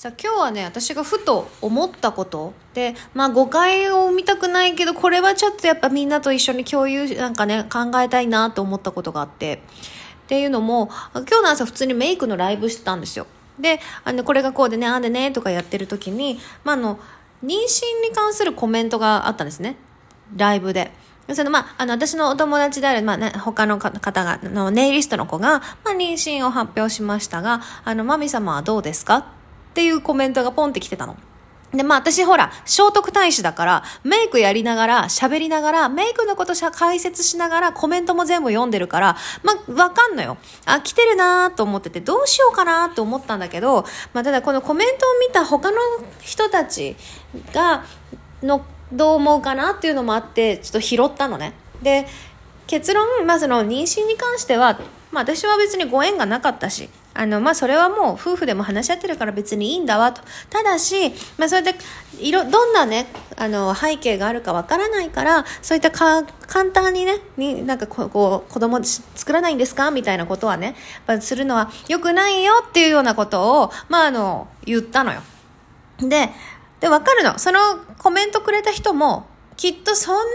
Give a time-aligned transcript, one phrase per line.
[0.00, 9.56] さあ今日はね私がふと思ったことでまあ誤解を生みたくないけどこれはちょっとやっぱみんなと一緒に共有なんかね考えたいなと思ったことがあって。
[10.24, 13.26] っていうのも今日の朝普通にメイクのライブしてたんですよ。
[13.58, 16.98] であのこれがこうでねああでねとかやってる時に、まあ、あの
[17.44, 17.50] 妊娠
[18.02, 19.76] に関するコメントがあったんですね。
[20.34, 20.92] ライブで。
[21.34, 29.38] そのまあ、あの、私のお友達である、まあね、他の方が、のネイリストの子が、まあ、妊娠を発表しましたが、あの、マミ様はどうですか？
[29.70, 31.16] っていうコメントがポンってきてたの。
[31.72, 40.36] で、まあ私ほら、聖徳太子だから、メイクやりながら、喋りながら、メイクのこと解説しながら、コメントも全部読んでるから、まあわかんのよ。
[40.66, 45.76] あ、来てるなと思ってて、どうしようかなと思ったんだけど、まあただこのコメントを見た他の
[46.20, 46.96] 人たち
[47.52, 47.84] が、
[48.42, 51.52] の、どう思うかなっていうのもあって、ちょっと拾ったのね。
[51.82, 52.08] で、
[52.66, 54.80] 結論、まあその妊娠に関しては、
[55.12, 60.22] まあ私は別にご縁がなかったし、あの、まあ、それはもう夫婦でも話し合ってるから別にいいんだわと。
[60.48, 61.74] ただし、まあ、それで、
[62.18, 75.20] いろ、どんなね、あの、背景があるかわからないから、そういったか、簡単にね、に、なんかこう、こう子供作らないんですかみたいなことはね、やっぱするのは良くないよっていうようなことを、まあ、あの、言ったのよ。
[75.98, 76.30] で、
[76.80, 77.38] で、わかるの。
[77.38, 77.58] その
[77.98, 79.26] コメントくれた人も、
[79.60, 80.30] きっとそんなね、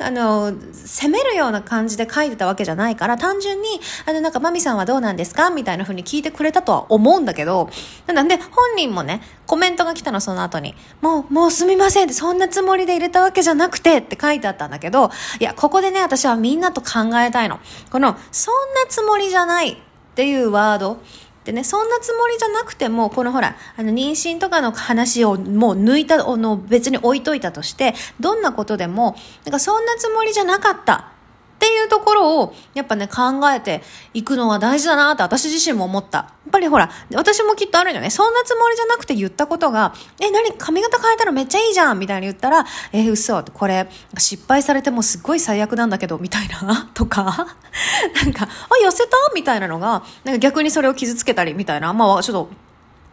[0.00, 5.48] あの、責めるような感じで書いてたわけじゃないから、単純に、あの、なんか、マミさんはどうなんですか？
[5.48, 7.70] みたいな風に聞いてくれたとは思うんだけど、
[8.06, 10.74] なんで、本人もね、コメントが来たの、その後に。
[11.00, 17.60] もう、もうすみませんって、そんなつもりで入れたわけじゃなくてって書いてあったんだけど、いや、ここでね、私はみんなと考えたいの。
[17.90, 19.76] この、そんなつもりじゃないっ
[20.14, 20.98] ていうワード。
[21.46, 31.12] でね、そんなつもりじゃなくても、このほら、あの、妊娠とかの話をもう抜いた、の別に置いといたとして、どんなことでも、なんかそんなつもりじゃなかった。
[31.56, 36.18] っていうところを、やっぱね、考えていくのは大事だなって私自身も思った。
[36.18, 38.10] やっぱりほら、私もきっとあるよね。
[38.10, 49.16] そんなつもりじゃなくて言ったことが、え、何髪型変えたらめっちゃいいじゃんみたいに言ったら、え嘘、これ、失敗されてもすっごい最悪なんだけど、みたいな、 とか、なんか、あ、痩せた？
[49.34, 52.65] みたいなのが、なんか逆にそれを傷つけたりみたいな、まあ、ちょっと、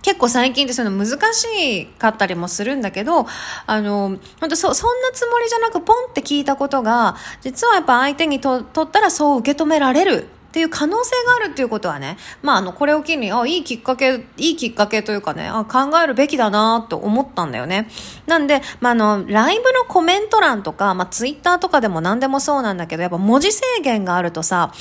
[0.03, 3.25] 結構最近ってそういうの難しかったりもするんだけど、
[3.65, 17.89] あの、本当そ、そんなつもりじゃなくポンって聞いたことが、実はやっぱ相手にと、とったらそう受け止められるっていう可能性があるっていうことはね、まあ、あの、これを機に、あ、いいきっかけ、いいきっかけというかね、あ考えるべきだなと思ったんだよね。
[18.27, 24.71] なんで、まあ、あの、ライブのコメント欄とか、まあ、ツイッターとかでも何でもそうなんだけど、やっぱ文字制限があるとさ、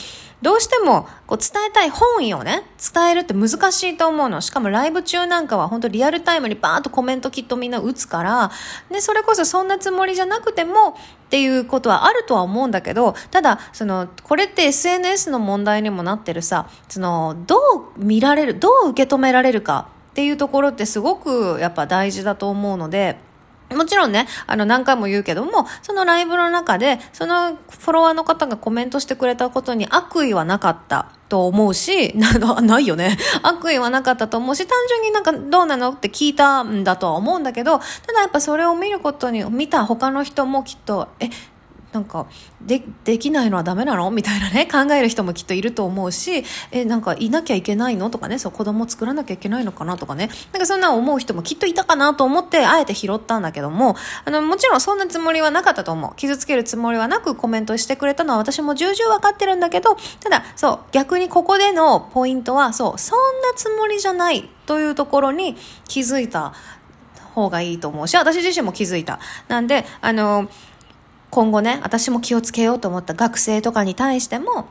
[0.42, 4.40] どうしてもこう伝えたい本意をね、伝えるって難しいと思うの。
[4.40, 8.50] しかもライブ中なんかは本当リアルタイムにバーッとコメントきっとみんな打つから、
[8.90, 10.98] で、それこそそんなつもりじゃなくても
[11.32, 23.16] っていうことはあるとは思うんだけど、ただ、その、これって SNS の問題にもなってるさ、その、どう見られる、どう受け止められるかっていうところってすごくやっぱ大事だと思うので、
[23.74, 31.12] もちろんね、あの何回も言うけども、そのライブの中で、そのフォロワーの方がコメントしてくれたことに悪意はなかった。
[31.32, 33.16] と思うし、 な、ないよね。
[33.42, 41.30] 悪意はなかったと思うし、単純になんかどうなのって聞いたんだとは思うんだけど、ただやっぱそれを見ることに、見た他の人もきっと、え、
[41.92, 42.26] なんか
[42.62, 44.10] でできないのはダメなの？
[44.10, 48.08] みたいなね 考える人もきっといると思うしえなんかいなきゃいけないの？
[48.08, 49.96] とかねそう子供作らなきゃいけないのかな？
[49.98, 50.30] とかね。
[50.52, 56.12] なんかそんな思う人もきっといたかなと思ってあえて拾ったんだけどもあのもちろんそんなつもりはなかったと思う。
[56.16, 65.56] 傷つけるつもりはなくコメントしてくれたのは私も重々分かってるんだけどただそう逆にここでのポイントはそうそんなつもりじゃないというところに
[65.88, 66.54] 気づいた
[67.34, 69.18] 方がいいと思うし私自身も気づいた。
[69.48, 70.48] なんであの
[71.32, 74.66] 今後ね、私も気をつけようと思った学生とかに対しても、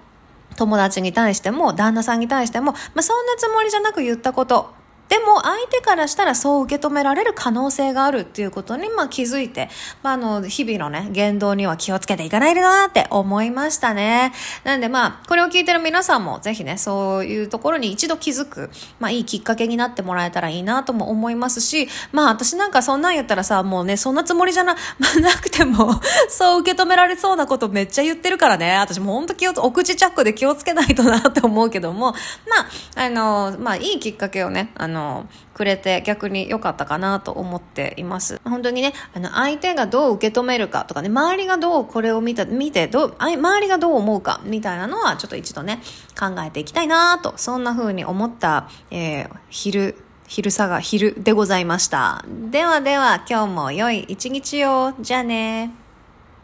[0.58, 4.72] 友達に対しても、旦那さんに対しても、まあ、そんなつもりじゃなく言ったこと。
[5.12, 9.68] でも相手からしたらそう受け止められる可能性があるっていうことにまあ気づいて、
[10.04, 14.32] まあ、あの、日々のね、言動には気をつけていかないとなって思いましたね。
[14.64, 18.70] なんでまあ、これを聞いてる皆さんもぜひね、そういうところに一度気づく、
[19.02, 25.92] まあいいきっかけになってもらえたらいいなとも思いますし、まあ私なんかそんなん言ったらさ、もうね、そんなつもりじゃな、まあ、なくても、
[26.30, 32.16] そう受け止められそうなことめっちゃ言ってるからね、私も本当気を、お口チャックで気をつけないとなって思うけども、ま
[32.96, 38.40] あ、あの、まあいいきっかけをね、あの、のくれて逆に良かったかなと思っています。
[38.44, 45.82] 本当にねあの相手がどう受け止めるかとかね周りがどうこれを見た見てどう周りがどう思うかみたいなのはちょっと一度ね
[46.20, 49.96] 考えていきたいなとそんな風に思った、えー、昼
[50.28, 52.24] 昼さが昼でございました。
[52.52, 54.94] ではでは今日も良い一日を。
[55.02, 55.81] じゃあね